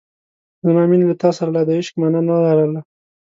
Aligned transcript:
زما 0.65 0.83
مینې 0.89 1.05
له 1.09 1.15
تا 1.21 1.29
سره 1.37 1.49
لا 1.55 1.61
د 1.67 1.69
عشق 1.79 1.93
مانا 2.01 2.21
نه 2.27 2.35
لرله. 2.45 2.81